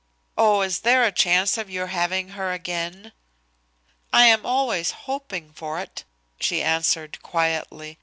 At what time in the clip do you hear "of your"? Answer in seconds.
1.59-1.85